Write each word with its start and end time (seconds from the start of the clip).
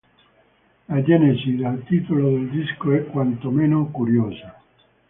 La 0.87 1.03
genesi 1.03 1.55
del 1.57 1.83
titolo 1.83 2.31
del 2.31 2.49
disco 2.49 2.91
è 2.91 3.05
quanto 3.05 3.51
meno 3.51 3.85
curiosa. 3.91 4.59